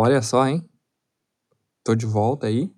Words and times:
Olha 0.00 0.22
só, 0.22 0.46
hein? 0.46 0.64
Tô 1.82 1.92
de 1.96 2.06
volta 2.06 2.46
aí. 2.46 2.70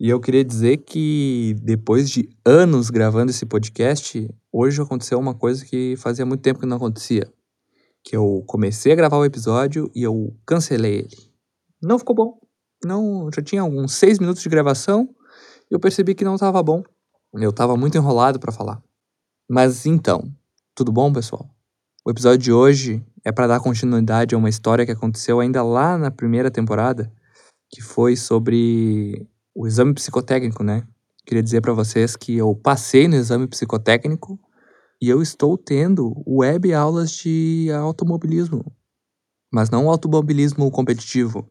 E 0.00 0.10
eu 0.10 0.18
queria 0.18 0.44
dizer 0.44 0.78
que 0.78 1.54
depois 1.62 2.10
de 2.10 2.28
anos 2.44 2.90
gravando 2.90 3.30
esse 3.30 3.46
podcast, 3.46 4.28
hoje 4.50 4.82
aconteceu 4.82 5.20
uma 5.20 5.36
coisa 5.36 5.64
que 5.64 5.94
fazia 5.98 6.26
muito 6.26 6.40
tempo 6.40 6.58
que 6.58 6.66
não 6.66 6.76
acontecia. 6.76 7.32
Que 8.02 8.16
eu 8.16 8.42
comecei 8.44 8.90
a 8.90 8.96
gravar 8.96 9.18
o 9.18 9.24
episódio 9.24 9.88
e 9.94 10.02
eu 10.02 10.36
cancelei 10.44 11.02
ele. 11.02 11.32
Não 11.80 11.96
ficou 11.96 12.16
bom. 12.16 12.40
Não, 12.84 13.30
já 13.32 13.40
tinha 13.40 13.62
uns 13.62 13.94
seis 13.94 14.18
minutos 14.18 14.42
de 14.42 14.48
gravação 14.48 15.08
e 15.70 15.74
eu 15.76 15.78
percebi 15.78 16.12
que 16.12 16.24
não 16.24 16.34
estava 16.34 16.60
bom. 16.60 16.82
Eu 17.34 17.50
estava 17.50 17.76
muito 17.76 17.96
enrolado 17.96 18.40
para 18.40 18.50
falar. 18.50 18.82
Mas 19.48 19.86
então, 19.86 20.24
tudo 20.74 20.90
bom, 20.90 21.12
pessoal? 21.12 21.48
O 22.04 22.10
episódio 22.10 22.38
de 22.38 22.52
hoje 22.52 23.06
é 23.24 23.32
para 23.32 23.46
dar 23.46 23.60
continuidade 23.60 24.34
a 24.34 24.38
uma 24.38 24.48
história 24.48 24.86
que 24.86 24.92
aconteceu 24.92 25.40
ainda 25.40 25.62
lá 25.62 25.98
na 25.98 26.10
primeira 26.10 26.50
temporada, 26.50 27.12
que 27.70 27.82
foi 27.82 28.16
sobre 28.16 29.26
o 29.54 29.66
exame 29.66 29.94
psicotécnico, 29.94 30.62
né? 30.62 30.84
Queria 31.26 31.42
dizer 31.42 31.60
para 31.60 31.72
vocês 31.72 32.16
que 32.16 32.36
eu 32.36 32.54
passei 32.54 33.06
no 33.06 33.16
exame 33.16 33.46
psicotécnico 33.46 34.38
e 35.00 35.08
eu 35.08 35.20
estou 35.20 35.58
tendo 35.58 36.14
web 36.26 36.72
aulas 36.72 37.10
de 37.10 37.68
automobilismo. 37.72 38.64
Mas 39.52 39.70
não 39.70 39.86
o 39.86 39.90
automobilismo 39.90 40.70
competitivo, 40.70 41.50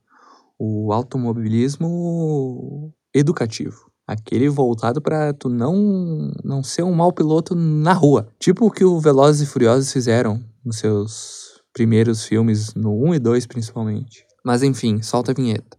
o 0.57 0.91
automobilismo 0.91 2.93
educativo. 3.13 3.91
Aquele 4.07 4.49
voltado 4.49 5.01
para 5.01 5.33
tu 5.33 5.49
não 5.49 6.31
não 6.43 6.63
ser 6.63 6.83
um 6.83 6.93
mau 6.93 7.11
piloto 7.11 7.53
na 7.53 7.93
rua. 7.93 8.29
Tipo 8.39 8.67
o 8.67 8.71
que 8.71 8.85
o 8.85 8.99
Velozes 8.99 9.41
e 9.41 9.51
Furiosos 9.51 9.91
fizeram 9.91 10.43
nos 10.63 10.79
seus 10.79 11.46
primeiros 11.77 12.25
filmes, 12.25 12.73
no 12.73 12.91
1 13.05 13.13
e 13.13 13.19
2 13.19 13.45
principalmente. 13.45 14.25
Mas 14.43 14.63
enfim, 14.63 14.99
solta 15.03 15.31
a 15.31 15.35
vinheta. 15.35 15.77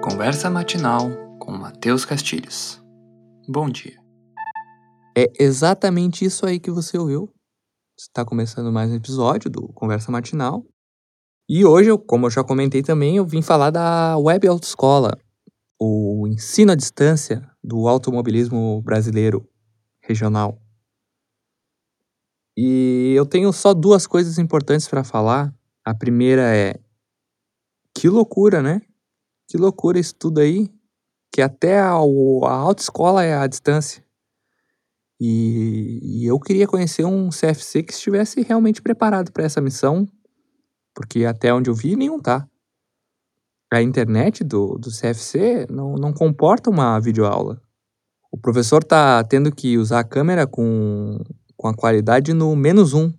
Conversa 0.00 0.48
matinal 0.48 1.10
com 1.40 1.50
Matheus 1.50 2.04
Castilhos. 2.04 2.80
Bom 3.48 3.68
dia. 3.68 3.98
É 5.18 5.26
exatamente 5.40 6.24
isso 6.24 6.46
aí 6.46 6.60
que 6.60 6.70
você 6.70 6.96
ouviu. 6.96 7.28
Está 7.98 8.24
começando 8.24 8.70
mais 8.70 8.88
um 8.92 8.94
episódio 8.94 9.50
do 9.50 9.72
Conversa 9.72 10.12
Matinal. 10.12 10.64
E 11.48 11.64
hoje, 11.64 11.90
como 12.06 12.26
eu 12.26 12.30
já 12.30 12.44
comentei 12.44 12.80
também, 12.80 13.16
eu 13.16 13.26
vim 13.26 13.42
falar 13.42 13.70
da 13.70 14.16
Web 14.16 14.46
Autoescola, 14.46 15.18
o 15.80 16.28
ensino 16.28 16.70
à 16.70 16.76
distância 16.76 17.44
do 17.62 17.88
automobilismo 17.88 18.80
brasileiro 18.82 19.44
regional. 20.00 20.56
E 22.62 23.14
eu 23.16 23.24
tenho 23.24 23.50
só 23.54 23.72
duas 23.72 24.06
coisas 24.06 24.36
importantes 24.36 24.86
para 24.86 25.02
falar. 25.02 25.50
A 25.82 25.94
primeira 25.94 26.54
é 26.54 26.78
que 27.96 28.06
loucura, 28.06 28.62
né? 28.62 28.82
Que 29.48 29.56
loucura 29.56 29.98
isso 29.98 30.14
tudo 30.14 30.40
aí, 30.40 30.70
que 31.32 31.40
até 31.40 31.78
a, 31.78 31.92
a 31.92 32.52
autoescola 32.52 33.24
é 33.24 33.34
à 33.34 33.46
distância. 33.46 34.04
E, 35.18 36.00
e, 36.02 36.26
eu 36.26 36.38
queria 36.38 36.66
conhecer 36.66 37.06
um 37.06 37.30
CFC 37.30 37.82
que 37.82 37.94
estivesse 37.94 38.42
realmente 38.42 38.82
preparado 38.82 39.32
para 39.32 39.44
essa 39.44 39.62
missão, 39.62 40.06
porque 40.94 41.24
até 41.24 41.54
onde 41.54 41.70
eu 41.70 41.74
vi, 41.74 41.96
nenhum 41.96 42.20
tá. 42.20 42.46
A 43.72 43.80
internet 43.80 44.44
do, 44.44 44.76
do 44.76 44.90
CFC 44.90 45.66
não, 45.70 45.94
não 45.94 46.12
comporta 46.12 46.68
uma 46.68 47.00
videoaula. 47.00 47.58
O 48.30 48.36
professor 48.36 48.84
tá 48.84 49.24
tendo 49.24 49.50
que 49.50 49.78
usar 49.78 50.00
a 50.00 50.04
câmera 50.04 50.46
com, 50.46 51.24
com 51.60 51.68
a 51.68 51.74
qualidade 51.74 52.32
no 52.32 52.56
menos 52.56 52.94
um. 52.94 53.12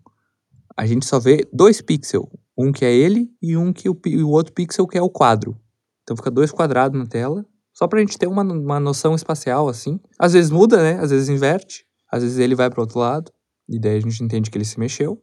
A 0.76 0.88
gente 0.88 1.06
só 1.06 1.20
vê 1.20 1.48
dois 1.54 1.80
pixels. 1.80 2.26
Um 2.58 2.72
que 2.72 2.84
é 2.84 2.92
ele 2.92 3.30
e 3.40 3.56
um 3.56 3.72
que 3.72 3.88
o, 3.88 3.94
o 3.94 4.30
outro 4.32 4.52
pixel 4.52 4.88
que 4.88 4.98
é 4.98 5.02
o 5.02 5.12
quadro. 5.12 5.56
Então 6.02 6.18
fica 6.18 6.32
dois 6.32 6.52
quadrados 6.52 7.00
na 7.00 7.06
tela. 7.06 7.46
Só 7.72 7.88
pra 7.88 8.00
gente 8.00 8.18
ter 8.18 8.26
uma, 8.26 8.42
uma 8.42 8.80
noção 8.80 9.14
espacial, 9.14 9.70
assim. 9.70 10.00
Às 10.18 10.34
vezes 10.34 10.50
muda, 10.50 10.82
né? 10.82 11.00
Às 11.00 11.12
vezes 11.12 11.30
inverte. 11.30 11.86
Às 12.12 12.24
vezes 12.24 12.40
ele 12.40 12.56
vai 12.56 12.68
pro 12.68 12.82
outro 12.82 12.98
lado. 12.98 13.32
E 13.70 13.80
daí 13.80 13.98
a 13.98 14.02
gente 14.02 14.24
entende 14.24 14.50
que 14.50 14.58
ele 14.58 14.66
se 14.66 14.80
mexeu. 14.80 15.22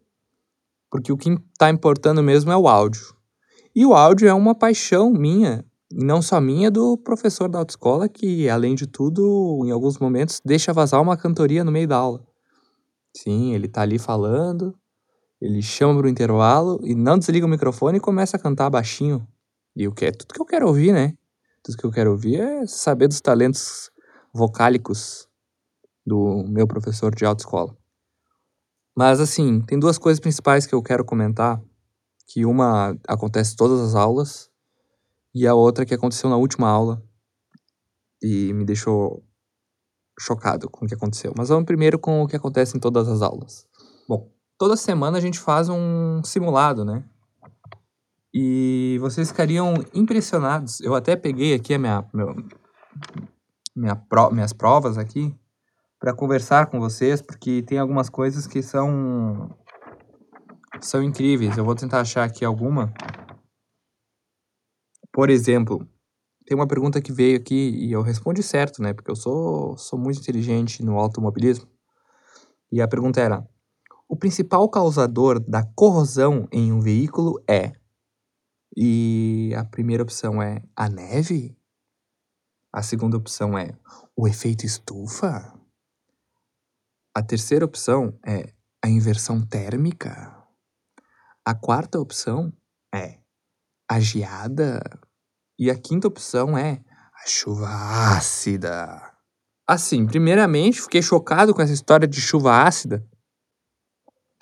Porque 0.89 1.11
o 1.11 1.17
que 1.17 1.37
tá 1.59 1.69
importando 1.71 2.23
mesmo 2.23 2.53
é 2.53 2.57
o 2.57 2.69
áudio. 2.69 3.17
E 3.75 3.85
o 3.85 3.95
áudio 3.95 4.29
é 4.29 4.33
uma 4.33 4.55
paixão 4.55 5.11
minha 5.11 5.65
não 5.91 6.21
só 6.21 6.41
minha, 6.41 6.71
do 6.71 6.99
professor 6.99 7.49
da 7.49 7.59
autoescola, 7.59 8.09
que, 8.09 8.49
além 8.49 8.75
de 8.75 8.87
tudo, 8.87 9.63
em 9.65 9.71
alguns 9.71 9.99
momentos, 9.99 10.41
deixa 10.45 10.73
vazar 10.73 11.01
uma 11.01 11.17
cantoria 11.17 11.65
no 11.65 11.73
meio 11.73 11.89
da 11.89 11.97
aula. 11.97 12.28
Sim, 13.17 13.55
ele 13.55 13.69
tá 13.69 13.83
ali 13.83 13.99
falando, 13.99 14.75
ele 15.41 15.63
chama 15.63 15.99
pro 16.01 16.09
intervalo 16.09 16.81
e 16.85 16.95
não 16.95 17.19
desliga 17.19 17.47
o 17.47 17.49
microfone 17.49 17.99
e 17.99 18.01
começa 18.01 18.37
a 18.37 18.41
cantar 18.41 18.71
baixinho. 18.71 19.27
E 19.77 19.89
o 19.89 19.93
que 19.95 20.07
é 20.07 20.13
tudo 20.13 20.35
que 20.35 20.41
eu 20.41 20.47
quero 20.47 20.67
ouvir, 20.69 20.93
né? 20.93 21.15
Tudo 21.63 21.79
que 21.79 21.87
eu 21.87 21.91
quero 21.93 22.13
ouvir 22.13 22.41
é 22.41 22.67
saber 22.67 23.09
dos 23.09 23.21
talentos 23.21 23.91
vocálicos 24.35 25.29
do 26.07 26.45
meu 26.49 26.67
professor 26.67 27.15
de 27.15 27.25
autoescola. 27.25 27.77
Mas 28.97 29.21
assim, 29.21 29.61
tem 29.61 29.79
duas 29.79 29.99
coisas 29.99 30.21
principais 30.21 30.67
que 30.67 30.75
eu 30.75 30.83
quero 30.83 31.05
comentar, 31.05 31.61
que 32.27 32.45
uma 32.45 32.97
acontece 33.07 33.57
todas 33.57 33.81
as 33.81 33.95
aulas 33.95 34.51
e 35.35 35.47
a 35.47 35.55
outra 35.55 35.87
que 35.87 35.95
aconteceu 35.95 36.31
na 36.31 36.37
última 36.37 36.69
aula 36.69 37.03
e 38.23 38.53
me 38.53 38.65
deixou 38.65 39.23
chocado 40.19 40.69
com 40.69 40.85
o 40.85 40.89
que 40.89 40.95
aconteceu. 40.95 41.33
Mas 41.37 41.49
vamos 41.49 41.65
primeiro 41.65 41.99
com 41.99 42.23
o 42.23 42.27
que 42.27 42.37
acontece 42.37 42.77
em 42.77 42.81
todas 42.81 43.09
as 43.09 43.23
aulas. 43.23 43.67
Bom, 44.09 44.31
toda 44.59 44.77
semana 44.77 45.19
a 45.19 45.21
gente 45.21 45.39
faz 45.39 45.69
um 45.69 46.23
simulado, 46.25 46.85
né? 46.85 47.05
E 48.33 48.99
vocês 49.01 49.29
ficariam 49.29 49.75
impressionados. 49.95 50.81
Eu 50.81 50.95
até 50.95 51.17
peguei 51.17 51.55
aqui 51.55 51.75
a 51.75 51.79
minha, 51.79 52.05
meu, 52.13 52.35
minha 53.75 53.97
pro, 53.97 54.31
minhas 54.31 54.53
provas 54.53 54.99
aqui 54.99 55.35
para 55.99 56.15
conversar 56.15 56.67
com 56.67 56.79
vocês, 56.79 57.21
porque 57.21 57.63
tem 57.63 57.79
algumas 57.79 58.09
coisas 58.09 58.47
que 58.47 58.63
são 58.63 59.51
são 60.81 61.03
incríveis. 61.03 61.57
Eu 61.57 61.65
vou 61.65 61.75
tentar 61.75 62.01
achar 62.01 62.25
aqui 62.25 62.45
alguma 62.45 62.93
por 65.19 65.31
exemplo, 65.31 65.85
tem 66.49 66.57
uma 66.57 66.67
pergunta 66.67 67.03
que 67.03 67.13
veio 67.13 67.37
aqui 67.37 67.55
e 67.55 67.93
eu 67.93 68.01
respondi 68.01 68.43
certo, 68.43 68.81
né? 68.81 68.95
Porque 68.95 69.11
eu 69.11 69.15
sou, 69.15 69.77
sou 69.77 69.99
muito 69.99 70.19
inteligente 70.19 70.83
no 70.83 70.99
automobilismo. 70.99 71.69
E 72.73 72.81
a 72.81 72.89
pergunta 72.89 73.21
era: 73.21 73.47
o 74.09 74.17
principal 74.17 74.67
causador 74.71 75.39
da 75.41 75.63
corrosão 75.63 76.49
em 76.51 76.73
um 76.73 76.81
veículo 76.81 77.39
é. 77.47 77.73
E 78.75 79.53
a 79.59 79.63
primeira 79.63 80.03
opção 80.03 80.41
é 80.41 80.63
a 80.75 80.89
neve? 80.89 81.55
A 82.73 82.83
segunda 82.83 83.19
opção 83.19 83.59
é 83.59 83.79
o 84.17 84.27
efeito 84.27 84.65
estufa? 84.65 85.53
A 87.15 87.23
terceira 87.23 87.67
opção 87.67 88.19
é 88.27 88.55
a 88.83 88.89
inversão 88.89 89.47
térmica? 89.47 90.35
A 91.45 91.55
quarta 91.55 92.01
opção 92.01 92.51
é 92.95 93.19
a 93.87 94.01
geada? 94.01 94.81
E 95.59 95.71
a 95.71 95.75
quinta 95.75 96.07
opção 96.07 96.57
é 96.57 96.81
a 97.25 97.29
chuva 97.29 97.67
ácida. 97.69 99.03
Assim, 99.67 100.07
primeiramente, 100.07 100.81
fiquei 100.81 101.03
chocado 101.03 101.53
com 101.53 101.61
essa 101.61 101.73
história 101.73 102.07
de 102.07 102.21
chuva 102.21 102.63
ácida. 102.63 103.05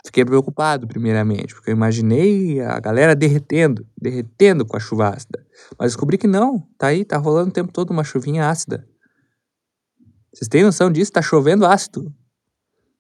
Fiquei 0.05 0.25
preocupado, 0.25 0.87
primeiramente, 0.87 1.53
porque 1.53 1.71
eu 1.71 1.75
imaginei 1.75 2.61
a 2.61 2.79
galera 2.79 3.17
derretendo, 3.17 3.85
derretendo 4.01 4.65
com 4.65 4.77
a 4.77 4.81
chuva 4.81 5.09
ácida. 5.09 5.45
Mas 5.79 5.93
descobri 5.93 6.17
que 6.17 6.29
não, 6.29 6.61
tá 6.79 6.89
aí, 6.89 7.05
tá 7.05 7.17
rolando 7.17 7.51
o 7.51 7.53
tempo 7.53 7.73
todo 7.73 7.91
uma 7.91 8.05
chuvinha 8.05 8.49
ácida. 8.49 8.87
Vocês 10.33 10.49
têm 10.49 10.63
noção 10.63 10.93
disso? 10.93 11.11
Tá 11.11 11.23
chovendo 11.23 11.67
ácido. 11.67 12.15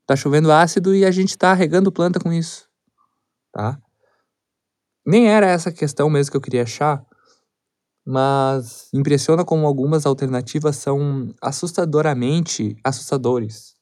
Tá 0.07 0.17
chovendo 0.17 0.51
ácido 0.51 0.95
e 0.95 1.05
a 1.05 1.11
gente 1.11 1.37
tá 1.37 1.53
regando 1.53 1.93
planta 1.93 2.19
com 2.19 2.33
isso. 2.33 2.67
Tá? 3.53 3.79
Nem 5.07 5.29
era 5.29 5.47
essa 5.47 5.71
questão 5.71 6.11
mesmo 6.11 6.33
que 6.33 6.37
eu 6.37 6.41
queria 6.41 6.63
achar, 6.63 7.05
mas 8.07 8.89
impressiona 8.95 9.45
como 9.45 9.67
algumas 9.67 10.07
alternativas 10.07 10.77
são 10.77 11.35
assustadoramente 11.43 12.77
assustadores. 12.85 13.75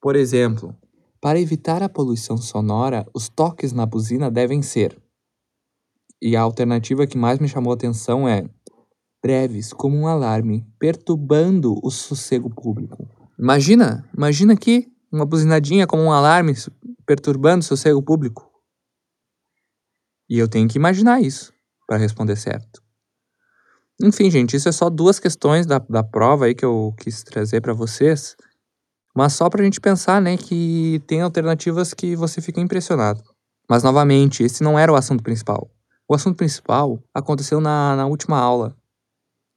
Por 0.00 0.16
exemplo, 0.16 0.76
para 1.20 1.38
evitar 1.38 1.84
a 1.84 1.88
poluição 1.88 2.36
sonora, 2.36 3.06
os 3.14 3.28
toques 3.28 3.72
na 3.72 3.86
buzina 3.86 4.28
devem 4.28 4.60
ser. 4.60 5.00
E 6.20 6.34
a 6.34 6.40
alternativa 6.40 7.06
que 7.06 7.16
mais 7.16 7.38
me 7.38 7.48
chamou 7.48 7.70
a 7.72 7.76
atenção 7.76 8.28
é 8.28 8.44
breves 9.22 9.72
como 9.72 9.96
um 9.96 10.08
alarme, 10.08 10.66
perturbando 10.80 11.78
o 11.80 11.90
sossego 11.92 12.50
público. 12.50 13.08
Imagina, 13.38 14.04
imagina 14.16 14.54
aqui 14.54 14.92
uma 15.12 15.24
buzinadinha 15.24 15.86
como 15.86 16.02
um 16.02 16.12
alarme 16.12 16.54
perturbando 17.06 17.60
o 17.60 17.62
sossego 17.62 18.02
público. 18.02 18.50
E 20.28 20.38
eu 20.38 20.48
tenho 20.48 20.68
que 20.68 20.78
imaginar 20.78 21.20
isso 21.20 21.52
para 21.86 21.98
responder 21.98 22.36
certo. 22.36 22.82
Enfim, 24.00 24.30
gente, 24.30 24.56
isso 24.56 24.68
é 24.68 24.72
só 24.72 24.88
duas 24.88 25.18
questões 25.18 25.66
da, 25.66 25.78
da 25.78 26.02
prova 26.02 26.46
aí 26.46 26.54
que 26.54 26.64
eu 26.64 26.94
quis 26.98 27.22
trazer 27.22 27.60
para 27.60 27.72
vocês. 27.72 28.36
Mas 29.14 29.34
só 29.34 29.50
pra 29.50 29.62
gente 29.62 29.80
pensar, 29.80 30.20
né, 30.20 30.36
que 30.36 31.02
tem 31.06 31.20
alternativas 31.20 31.92
que 31.92 32.16
você 32.16 32.40
fica 32.40 32.60
impressionado. 32.60 33.22
Mas, 33.68 33.82
novamente, 33.82 34.42
esse 34.42 34.62
não 34.62 34.78
era 34.78 34.92
o 34.92 34.96
assunto 34.96 35.22
principal. 35.22 35.70
O 36.08 36.14
assunto 36.14 36.36
principal 36.36 37.02
aconteceu 37.14 37.60
na, 37.60 37.94
na 37.96 38.06
última 38.06 38.38
aula. 38.38 38.76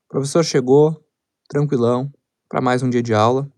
O 0.08 0.10
professor 0.10 0.44
chegou, 0.44 1.04
tranquilão, 1.50 2.12
para 2.48 2.62
mais 2.62 2.84
um 2.84 2.90
dia 2.90 3.02
de 3.02 3.14
aula, 3.14 3.50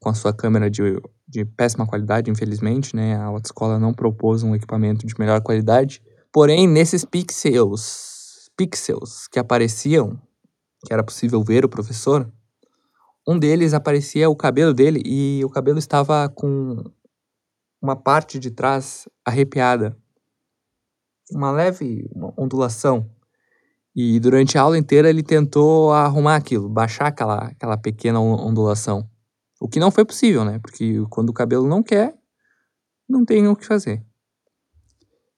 com 0.00 0.08
a 0.08 0.14
sua 0.14 0.32
câmera 0.32 0.70
de, 0.70 1.00
de 1.26 1.44
péssima 1.44 1.86
qualidade, 1.86 2.30
infelizmente, 2.30 2.94
né? 2.94 3.16
A 3.16 3.24
autoescola 3.24 3.78
não 3.78 3.94
propôs 3.94 4.42
um 4.42 4.54
equipamento 4.54 5.06
de 5.06 5.14
melhor 5.18 5.40
qualidade. 5.40 6.02
Porém, 6.32 6.68
nesses 6.68 7.04
pixels, 7.04 8.19
pixels 8.60 9.26
que 9.26 9.38
apareciam, 9.38 10.20
que 10.84 10.92
era 10.92 11.02
possível 11.02 11.42
ver 11.42 11.64
o 11.64 11.68
professor, 11.68 12.30
um 13.26 13.38
deles 13.38 13.72
aparecia 13.72 14.28
o 14.28 14.36
cabelo 14.36 14.74
dele 14.74 15.00
e 15.02 15.42
o 15.42 15.48
cabelo 15.48 15.78
estava 15.78 16.28
com 16.28 16.84
uma 17.80 17.96
parte 17.96 18.38
de 18.38 18.50
trás 18.50 19.08
arrepiada. 19.24 19.96
Uma 21.32 21.50
leve 21.50 22.10
ondulação. 22.36 23.10
E 23.96 24.20
durante 24.20 24.58
a 24.58 24.62
aula 24.62 24.76
inteira 24.76 25.08
ele 25.08 25.22
tentou 25.22 25.90
arrumar 25.92 26.36
aquilo, 26.36 26.68
baixar 26.68 27.06
aquela, 27.06 27.46
aquela 27.46 27.78
pequena 27.78 28.20
ondulação. 28.20 29.08
O 29.58 29.68
que 29.68 29.80
não 29.80 29.90
foi 29.90 30.04
possível, 30.04 30.44
né? 30.44 30.58
Porque 30.58 31.02
quando 31.08 31.30
o 31.30 31.34
cabelo 31.34 31.66
não 31.66 31.82
quer, 31.82 32.14
não 33.08 33.24
tem 33.24 33.48
o 33.48 33.56
que 33.56 33.64
fazer. 33.64 34.04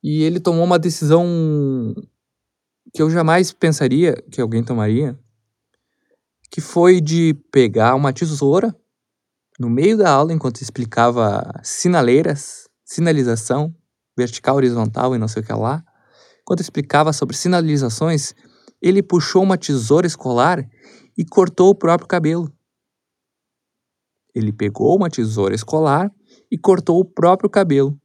E 0.03 0.25
ele 0.25 0.41
tomou 0.41 0.65
uma 0.65 0.79
decisão 0.79 1.25
que 2.93 3.03
eu 3.03 3.11
jamais 3.11 3.53
pensaria 3.53 4.15
que 4.31 4.41
alguém 4.41 4.63
tomaria, 4.63 5.19
que 6.51 6.61
foi 6.61 7.01
de 7.01 7.35
pegar 7.51 7.95
uma 7.95 8.13
tesoura 8.13 8.75
no 9.59 9.71
meio 9.71 9.97
da 9.97 10.11
aula, 10.11 10.33
enquanto 10.33 10.61
explicava 10.61 11.43
sinaleiras, 11.63 12.69
sinalização, 12.85 13.75
vertical, 14.17 14.57
horizontal 14.57 15.15
e 15.15 15.19
não 15.19 15.29
sei 15.29 15.43
o 15.43 15.45
que 15.45 15.53
lá, 15.53 15.85
enquanto 16.43 16.61
explicava 16.61 17.13
sobre 17.13 17.37
sinalizações, 17.37 18.35
ele 18.81 19.03
puxou 19.03 19.43
uma 19.43 19.57
tesoura 19.57 20.07
escolar 20.07 20.69
e 21.17 21.25
cortou 21.25 21.71
o 21.71 21.75
próprio 21.75 22.09
cabelo. 22.09 22.53
Ele 24.35 24.53
pegou 24.53 24.97
uma 24.97 25.11
tesoura 25.11 25.55
escolar 25.55 26.11
e 26.51 26.59
cortou 26.59 26.99
o 26.99 27.05
próprio 27.05 27.49
cabelo 27.49 27.99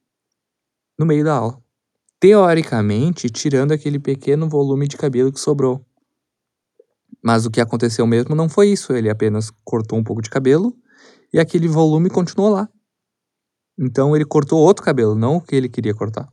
no 0.97 1.05
meio 1.05 1.23
da 1.23 1.35
aula. 1.35 1.66
Teoricamente, 2.19 3.29
tirando 3.29 3.71
aquele 3.71 3.99
pequeno 3.99 4.49
volume 4.49 4.87
de 4.87 4.97
cabelo 4.97 5.31
que 5.31 5.39
sobrou. 5.39 5.85
Mas 7.23 7.45
o 7.45 7.51
que 7.51 7.61
aconteceu 7.61 8.07
mesmo 8.07 8.35
não 8.35 8.49
foi 8.49 8.69
isso, 8.69 8.93
ele 8.93 9.09
apenas 9.09 9.51
cortou 9.63 9.99
um 9.99 10.03
pouco 10.03 10.21
de 10.21 10.29
cabelo 10.29 10.75
e 11.33 11.39
aquele 11.39 11.67
volume 11.67 12.09
continuou 12.09 12.49
lá. 12.49 12.69
Então 13.77 14.15
ele 14.15 14.25
cortou 14.25 14.59
outro 14.59 14.83
cabelo, 14.83 15.13
não 15.13 15.35
o 15.35 15.41
que 15.41 15.55
ele 15.55 15.69
queria 15.69 15.93
cortar. 15.93 16.27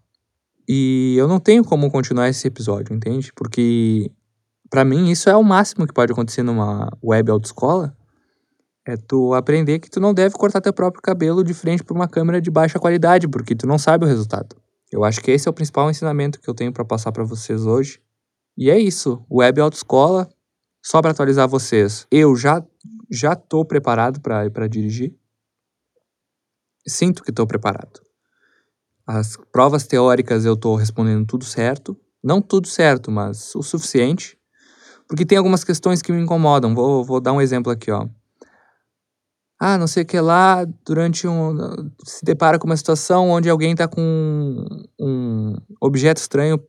E 0.67 1.15
eu 1.19 1.29
não 1.29 1.39
tenho 1.39 1.63
como 1.63 1.91
continuar 1.91 2.29
esse 2.29 2.47
episódio, 2.49 2.95
entende? 2.95 3.31
Porque 3.35 4.11
para 4.71 4.85
mim 4.85 5.11
isso 5.11 5.29
é 5.29 5.37
o 5.37 5.43
máximo 5.43 5.87
que 5.87 5.93
pode 5.93 6.13
acontecer 6.13 6.43
numa 6.43 6.91
web 7.03 7.31
autoescola. 7.31 7.95
É 8.87 8.97
tu 8.97 9.35
aprender 9.35 9.79
que 9.79 9.91
tu 9.91 10.01
não 10.01 10.15
deve 10.15 10.35
cortar 10.35 10.61
teu 10.61 10.73
próprio 10.73 11.03
cabelo 11.03 11.45
de 11.45 11.55
frente 11.55 11.83
para 11.83 11.95
uma 11.95 12.09
câmera 12.09 12.41
de 12.41 12.51
baixa 12.51 12.79
qualidade, 12.79 13.29
porque 13.29 13.55
tu 13.55 13.67
não 13.67 13.79
sabe 13.79 14.05
o 14.05 14.09
resultado. 14.09 14.57
Eu 14.95 15.03
acho 15.03 15.21
que 15.21 15.33
esse 15.33 15.49
é 15.49 15.51
o 15.51 15.53
principal 15.53 15.91
ensinamento 15.91 16.41
que 16.41 16.49
eu 16.49 16.55
tenho 16.55 16.73
para 16.73 16.85
passar 16.85 17.11
para 17.11 17.25
vocês 17.25 17.67
hoje. 17.67 18.01
E 18.57 18.71
é 18.71 18.79
isso, 18.79 19.27
web 19.29 19.61
autoescola, 19.61 20.31
só 20.81 21.03
para 21.03 21.11
atualizar 21.11 21.49
vocês. 21.49 22.07
Eu 22.13 22.37
já 22.37 22.65
já 23.11 23.35
tô 23.35 23.65
preparado 23.65 24.21
para 24.21 24.69
dirigir. 24.69 25.13
Sinto 26.87 27.25
que 27.25 27.31
estou 27.31 27.45
preparado. 27.45 28.01
As 29.05 29.37
provas 29.51 29.85
teóricas 29.85 30.45
eu 30.45 30.55
estou 30.55 30.77
respondendo 30.77 31.27
tudo 31.27 31.45
certo. 31.45 32.01
Não 32.23 32.41
tudo 32.41 32.69
certo, 32.69 33.11
mas 33.11 33.53
o 33.57 33.65
suficiente. 33.65 34.39
Porque 35.09 35.27
tem 35.27 35.37
algumas 35.37 35.65
questões 35.65 36.03
que 36.03 36.13
me 36.13 36.23
incomodam. 36.23 36.73
Vou, 36.73 37.03
vou 37.03 37.21
dar 37.21 37.33
um 37.33 37.41
exemplo 37.41 37.73
aqui, 37.73 37.91
ó. 37.91 38.09
Ah, 39.59 39.79
não 39.79 39.87
sei 39.87 40.03
o 40.03 40.07
que 40.07 40.21
lá, 40.21 40.65
durante 40.85 41.27
um. 41.29 41.57
se 42.05 42.25
depara 42.25 42.59
com 42.59 42.67
uma 42.67 42.77
situação 42.77 43.31
onde 43.31 43.49
alguém 43.49 43.73
está 43.73 43.87
com 43.87 44.67
um, 44.99 45.57
objeto 45.81 46.19
estranho 46.19 46.61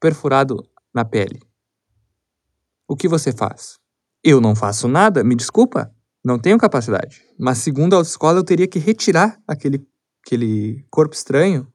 perfurado 0.00 0.64
na 0.94 1.04
pele. 1.04 1.40
O 2.86 2.96
que 2.96 3.08
você 3.08 3.32
faz? 3.32 3.78
Eu 4.22 4.40
não 4.40 4.54
faço 4.54 4.86
nada, 4.86 5.24
me 5.24 5.34
desculpa, 5.34 5.92
não 6.24 6.38
tenho 6.38 6.56
capacidade. 6.58 7.22
Mas 7.38 7.58
segundo 7.58 7.94
a 7.94 7.96
autoescola, 7.96 8.38
eu 8.38 8.44
teria 8.44 8.68
que 8.68 8.78
retirar 8.78 9.38
aquele, 9.46 9.86
aquele 10.24 10.86
corpo 10.90 11.14
estranho 11.14 11.66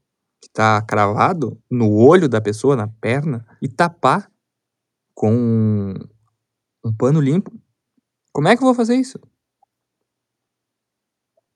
que 0.42 0.48
está 0.48 0.82
cravado 0.82 1.62
no 1.70 1.92
olho 1.92 2.30
da 2.30 2.40
pessoa, 2.40 2.76
na 2.76 2.88
perna, 2.88 3.46
e 3.62 3.68
tapar 3.68 4.32
com 5.14 5.34
um, 5.34 5.94
um 6.86 6.94
pano 6.94 7.20
limpo. 7.20 7.52
Como 8.32 8.48
é 8.48 8.56
que 8.56 8.64
eu 8.64 8.66
vou 8.66 8.74
fazer 8.74 8.96
isso? 8.96 9.20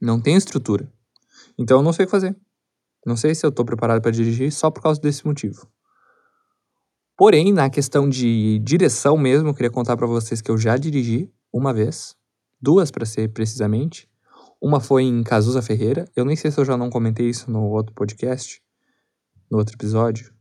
Não 0.04 0.20
tenho 0.20 0.38
estrutura. 0.38 0.92
Então 1.58 1.78
eu 1.78 1.84
não 1.84 1.94
sei 1.94 2.04
o 2.04 2.08
que 2.08 2.12
fazer. 2.12 2.36
Não 3.06 3.16
sei 3.16 3.34
se 3.34 3.46
eu 3.46 3.50
estou 3.50 3.64
preparado 3.64 4.02
para 4.02 4.12
dirigir 4.12 4.52
só 4.52 4.70
por 4.70 4.84
causa 4.84 5.00
desse 5.00 5.26
motivo. 5.26 5.66
Porém, 7.18 7.54
na 7.54 7.70
questão 7.70 8.10
de 8.10 8.60
direção 8.60 9.18
mesmo, 9.18 9.48
eu 9.48 9.54
queria 9.54 9.72
contar 9.72 9.96
para 9.96 10.06
vocês 10.06 10.42
que 10.42 10.52
eu 10.52 10.58
já 10.58 10.76
dirigi 10.76 11.32
uma 11.54 11.74
vez, 11.74 12.18
duas 12.62 12.92
para 12.92 13.06
ser 13.06 13.32
precisamente. 13.32 14.10
Uma 14.62 14.82
foi 14.82 15.04
em 15.04 15.24
Cazuza 15.24 15.62
Ferreira. 15.62 16.04
Eu 16.18 16.26
nem 16.26 16.36
sei 16.36 16.52
se 16.52 16.60
eu 16.60 16.66
já 16.66 16.76
não 16.76 16.90
comentei 16.90 17.30
isso 17.30 17.50
no 17.50 17.70
outro 17.70 17.96
podcast, 17.96 18.62
no 19.50 19.58
outro 19.58 19.74
episódio. 19.74 20.34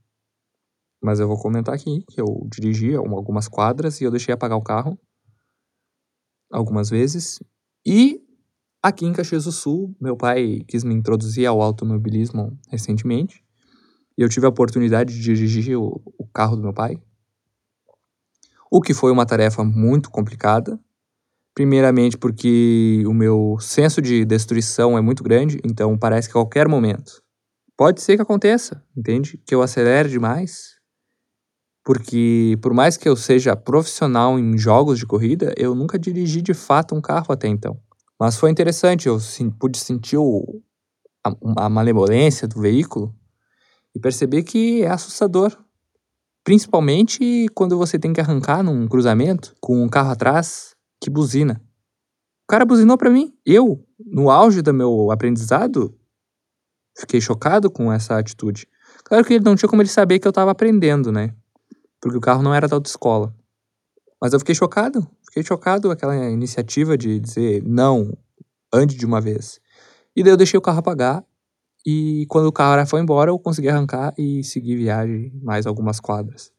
Mas 1.01 1.21
eu 1.21 1.29
vou 1.29 1.39
comentar 1.39 1.73
aqui 1.73 2.05
que 2.11 2.21
eu 2.21 2.49
dirigi 2.51 2.97
algumas 2.97 3.47
quadras 3.47 4.01
e 4.01 4.05
eu 4.05 4.11
deixei 4.11 4.35
apagar 4.35 4.59
o 4.59 4.63
carro 4.63 4.99
algumas 6.51 6.91
vezes. 6.91 7.41
E 7.87 8.22
aqui 8.83 9.07
em 9.07 9.13
Caxias 9.13 9.45
do 9.45 9.53
Sul, 9.53 9.95
meu 10.01 10.17
pai 10.17 10.63
quis 10.67 10.83
me 10.83 10.95
introduzir 10.95 11.47
ao 11.47 11.63
automobilismo 11.63 12.59
recentemente. 12.69 13.45
E 14.19 14.23
eu 14.23 14.29
tive 14.29 14.45
a 14.45 14.49
oportunidade 14.51 15.15
de 15.15 15.23
dirigir 15.23 15.79
o, 15.79 16.03
o 16.19 16.27
carro 16.27 16.57
do 16.57 16.63
meu 16.63 16.75
pai. 16.75 17.01
O 18.71 18.81
que 18.81 18.93
foi 18.93 19.13
uma 19.13 19.25
tarefa 19.25 19.63
muito 19.63 20.11
complicada. 20.11 20.79
Primeiramente 21.55 22.17
porque 22.17 23.05
o 23.07 23.13
meu 23.13 23.59
senso 23.61 24.01
de 24.01 24.25
destruição 24.25 24.97
é 24.97 25.03
muito 25.03 25.23
grande, 25.23 25.61
então 25.63 25.99
parece 25.99 26.27
que 26.27 26.33
a 26.33 26.41
qualquer 26.41 26.67
momento 26.67 27.23
pode 27.77 28.01
ser 28.01 28.17
que 28.17 28.23
aconteça, 28.23 28.83
entende? 28.97 29.39
Que 29.47 29.55
eu 29.55 29.61
acelere 29.61 30.09
demais. 30.09 30.77
Porque 31.85 32.57
por 32.63 32.73
mais 32.73 32.97
que 32.97 33.07
eu 33.07 33.17
seja 33.17 33.55
profissional 33.55 34.39
em 34.39 34.57
jogos 34.57 34.99
de 34.99 35.05
corrida, 35.05 35.53
eu 35.59 35.75
nunca 35.75 35.99
dirigi 35.99 36.41
de 36.41 36.55
fato 36.55 36.95
um 36.95 37.03
carro 37.03 37.33
até 37.33 37.49
então. 37.49 37.79
Mas 38.23 38.37
foi 38.37 38.53
interessante, 38.53 39.09
eu 39.09 39.19
pude 39.59 39.77
sentir 39.77 40.17
o, 40.17 40.63
a, 41.27 41.65
a 41.65 41.69
malemolência 41.69 42.47
do 42.47 42.61
veículo 42.61 43.13
e 43.93 43.99
perceber 43.99 44.45
que 44.45 44.81
é 44.85 44.91
assustador. 44.91 45.53
Principalmente 46.45 47.49
quando 47.53 47.77
você 47.77 47.99
tem 47.99 48.13
que 48.13 48.21
arrancar 48.21 48.63
num 48.63 48.87
cruzamento 48.87 49.57
com 49.61 49.83
um 49.83 49.89
carro 49.89 50.13
atrás 50.13 50.77
que 51.01 51.11
buzina. 51.11 51.61
O 52.45 52.47
cara 52.49 52.65
buzinou 52.65 52.97
para 52.97 53.11
mim. 53.11 53.37
Eu, 53.45 53.85
no 53.99 54.31
auge 54.31 54.63
do 54.63 54.73
meu 54.73 55.11
aprendizado, 55.11 55.93
fiquei 56.97 57.21
chocado 57.21 57.73
com 57.73 57.93
essa 57.93 58.17
atitude. 58.17 58.69
Claro 59.03 59.25
que 59.25 59.35
ele 59.35 59.45
não 59.45 59.57
tinha 59.57 59.69
como 59.69 59.83
ele 59.83 59.89
saber 59.89 60.21
que 60.21 60.29
eu 60.29 60.33
tava 60.33 60.53
aprendendo, 60.53 61.11
né? 61.11 61.35
Porque 62.01 62.19
o 62.19 62.21
carro 62.21 62.41
não 62.41 62.55
era 62.55 62.69
da 62.69 62.77
autoescola. 62.77 63.35
Mas 64.21 64.33
eu 64.33 64.39
fiquei 64.39 64.55
chocado. 64.55 65.11
Fiquei 65.33 65.45
chocado 65.45 65.89
com 65.89 65.93
aquela 65.93 66.15
iniciativa 66.29 66.95
de 66.95 67.19
dizer 67.19 67.63
não, 67.65 68.13
ande 68.71 68.95
de 68.95 69.07
uma 69.07 69.19
vez. 69.19 69.59
E 70.15 70.23
daí 70.23 70.31
eu 70.31 70.37
deixei 70.37 70.59
o 70.59 70.61
carro 70.61 70.81
apagar 70.81 71.25
e 71.87 72.27
quando 72.29 72.49
o 72.49 72.53
cara 72.53 72.85
foi 72.85 73.01
embora, 73.01 73.31
eu 73.31 73.39
consegui 73.39 73.71
arrancar 73.71 74.13
e 74.19 74.45
seguir 74.45 74.77
viagem 74.77 75.33
mais 75.43 75.67
algumas 75.67 75.99
quadras. 76.01 76.53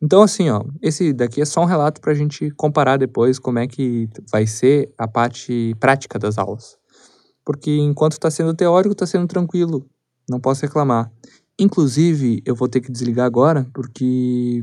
Então, 0.00 0.22
assim, 0.22 0.48
ó, 0.48 0.64
esse 0.80 1.12
daqui 1.12 1.42
é 1.42 1.44
só 1.44 1.60
um 1.62 1.64
relato 1.64 2.00
pra 2.00 2.14
gente 2.14 2.52
comparar 2.52 2.98
depois 2.98 3.40
como 3.40 3.58
é 3.58 3.66
que 3.66 4.08
vai 4.30 4.46
ser 4.46 4.94
a 4.96 5.08
parte 5.08 5.74
prática 5.80 6.16
das 6.16 6.38
aulas. 6.38 6.78
Porque 7.44 7.72
enquanto 7.72 8.20
tá 8.20 8.30
sendo 8.30 8.54
teórico, 8.54 8.94
tá 8.94 9.06
sendo 9.06 9.26
tranquilo. 9.26 9.90
Não 10.30 10.38
posso 10.38 10.62
reclamar. 10.62 11.10
Inclusive, 11.58 12.40
eu 12.46 12.54
vou 12.54 12.68
ter 12.68 12.80
que 12.80 12.92
desligar 12.92 13.26
agora, 13.26 13.68
porque 13.74 14.62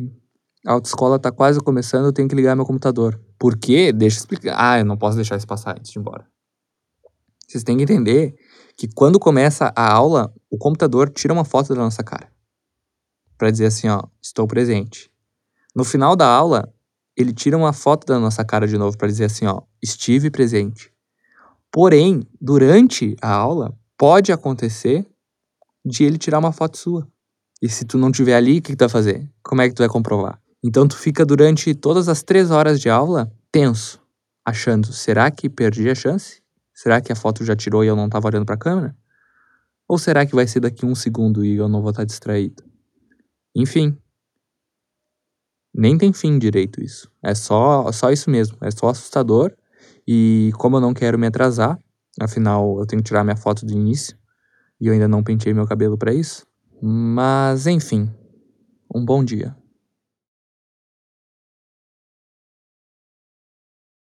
a 0.65 0.74
autoescola 0.74 1.18
tá 1.18 1.32
quase 1.32 1.60
começando, 1.60 2.06
eu 2.06 2.13
tenho 2.13 2.27
que 2.27 2.36
ligar 2.36 2.56
meu 2.56 2.65
computador. 2.65 3.20
Por 3.39 3.58
quê? 3.58 3.91
Deixa 3.91 4.18
eu 4.18 4.20
explicar. 4.20 4.56
Ah, 4.58 4.80
eu 4.80 4.86
não 4.86 4.98
posso 4.98 5.15
deixar 5.15 5.36
isso 5.36 5.48
passar 5.48 5.77
antes 5.77 5.91
de 5.91 5.98
ir 5.98 6.01
embora. 6.01 6.25
Vocês 7.48 7.63
têm 7.63 7.77
que 7.77 7.84
entender 7.84 8.36
que 8.77 8.88
quando 8.88 9.20
começa 9.20 9.74
a 9.75 9.91
aula, 9.91 10.34
o 10.50 10.58
computador 10.58 11.10
tira 11.10 11.34
uma 11.34 11.44
foto 11.44 11.74
da 11.74 11.82
nossa 11.82 12.03
cara. 12.03 12.32
Para 13.38 13.51
dizer 13.51 13.65
assim, 13.65 13.89
ó, 13.89 14.03
estou 14.22 14.48
presente. 14.48 15.12
No 15.75 15.84
final 15.84 16.15
da 16.15 16.27
aula, 16.27 16.74
ele 17.15 17.34
tira 17.34 17.58
uma 17.58 17.74
foto 17.74 18.06
da 18.06 18.20
nossa 18.20 18.46
cara 18.46 18.68
de 18.68 18.77
novo 18.77 18.98
para 18.98 19.08
dizer 19.08 19.25
assim, 19.25 19.46
ó, 19.46 19.62
estive 19.82 20.30
presente. 20.30 20.94
Porém, 21.72 22.27
durante 22.39 23.15
a 23.22 23.32
aula, 23.32 23.77
pode 23.98 24.32
acontecer 24.32 25.08
de 25.86 26.03
ele 26.03 26.18
tirar 26.18 26.39
uma 26.39 26.51
foto 26.51 26.77
sua. 26.77 27.08
E 27.62 27.70
se 27.70 27.86
tu 27.86 27.98
não 27.98 28.12
tiver 28.12 28.36
ali, 28.36 28.58
o 28.58 28.62
que, 28.62 28.72
que 28.72 28.75
tu 28.75 28.82
vai 28.82 28.89
fazer? 28.89 29.30
Como 29.44 29.62
é 29.62 29.70
que 29.70 29.75
tu 29.75 29.80
vai 29.80 29.89
comprovar? 29.89 30.40
Então 30.63 30.88
tu 30.88 30.98
fica 30.98 31.25
durante 31.25 31.74
todas 31.74 32.08
as 32.08 32.22
três 32.22 32.51
horas 32.51 32.80
de 32.80 32.89
aula 32.89 33.32
tenso, 33.51 34.00
achando: 34.46 34.94
será 34.94 35.32
que 35.32 35.50
perdi 35.50 35.89
a 35.89 35.96
chance? 35.96 36.41
Será 36.74 37.01
que 37.01 37.12
a 37.12 37.15
foto 37.15 37.44
já 37.44 37.56
tirou 37.56 37.84
e 37.84 37.88
eu 37.88 37.96
não 37.96 38.06
estava 38.06 38.27
olhando 38.27 38.46
para 38.46 38.56
a 38.56 38.58
câmera? 38.58 38.96
Ou 39.88 39.98
será 39.98 40.25
que 40.25 40.34
vai 40.34 40.48
ser 40.48 40.62
daqui 40.62 40.86
um 40.86 40.96
segundo 40.96 41.44
e 41.44 41.56
eu 41.56 41.68
não 41.68 41.82
vou 41.82 41.91
estar 41.91 42.06
distraído? 42.06 42.63
Enfim. 43.56 43.98
Nem 45.74 45.98
tem 45.98 46.13
fim 46.13 46.39
direito 46.39 46.82
isso. 46.82 47.12
É 47.24 47.36
só, 47.36 47.91
só 47.91 48.12
isso 48.12 48.30
mesmo. 48.30 48.58
É 48.62 48.72
só 48.72 48.89
assustador. 48.89 49.53
E 50.08 50.51
como 50.58 50.77
eu 50.77 50.82
não 50.82 50.94
quero 50.94 51.20
me 51.20 51.27
atrasar, 51.27 51.77
afinal 52.20 52.80
eu 52.80 52.86
tenho 52.86 53.01
que 53.01 53.08
tirar 53.08 53.24
minha 53.24 53.36
foto 53.36 53.65
do 53.65 53.74
início. 53.74 54.18
E 54.80 54.88
eu 54.88 54.94
ainda 54.94 55.08
não 55.08 55.24
pentei 55.24 55.53
meu 55.53 55.68
cabelo 55.68 55.98
para 55.98 56.13
isso. 56.13 56.48
Mas 56.82 57.68
enfim. 57.68 58.10
Um 58.94 59.03
bom 59.03 59.24
dia. 59.24 59.56